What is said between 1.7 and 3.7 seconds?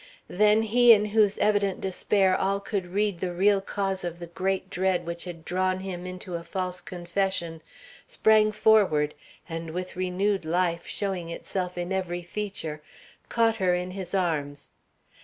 despair all could read the real